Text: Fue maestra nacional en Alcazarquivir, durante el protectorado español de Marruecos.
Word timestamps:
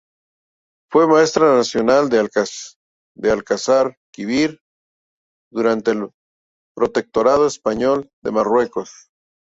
Fue 0.91 1.05
maestra 1.05 1.55
nacional 1.55 2.09
en 2.15 3.27
Alcazarquivir, 3.29 4.59
durante 5.51 5.91
el 5.91 6.09
protectorado 6.73 7.45
español 7.45 8.09
de 8.23 8.31
Marruecos. 8.31 9.11